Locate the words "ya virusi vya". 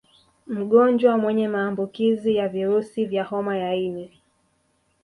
2.35-3.23